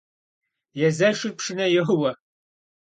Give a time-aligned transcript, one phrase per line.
[0.87, 2.11] Езэшыр пшынэ йоуэ.